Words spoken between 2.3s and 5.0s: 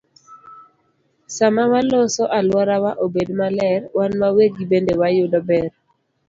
alworawa obed maler, wan wawegi bende